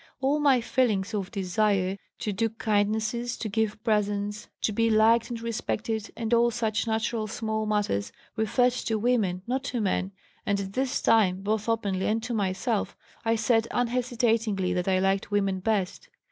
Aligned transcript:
All 0.19 0.39
my 0.39 0.61
feelings 0.61 1.13
of 1.13 1.29
desire 1.29 1.95
to 2.17 2.33
do 2.33 2.49
kindnesses, 2.49 3.37
to 3.37 3.47
give 3.47 3.83
presents, 3.83 4.47
to 4.63 4.71
be 4.73 4.89
liked 4.89 5.29
and 5.29 5.39
respected 5.39 6.09
and 6.17 6.33
all 6.33 6.49
such 6.49 6.87
natural 6.87 7.27
small 7.27 7.67
matters, 7.67 8.11
referred 8.35 8.71
to 8.87 8.97
women, 8.97 9.43
not 9.45 9.63
to 9.65 9.79
men, 9.79 10.11
and 10.43 10.59
at 10.59 10.73
this 10.73 11.03
time, 11.03 11.43
both 11.43 11.69
openly 11.69 12.07
and 12.07 12.23
to 12.23 12.33
myself, 12.33 12.97
I 13.23 13.35
said 13.35 13.67
unhesitatingly 13.69 14.73
that 14.73 14.87
I 14.87 14.97
liked 14.97 15.29
women 15.29 15.59
best. 15.59 16.09